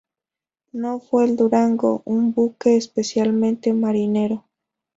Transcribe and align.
No 0.71 0.99
fue 0.99 1.25
el 1.25 1.35
"Durango" 1.37 2.01
un 2.05 2.33
buque 2.33 2.75
especialmente 2.75 3.71
marinero. 3.71 4.47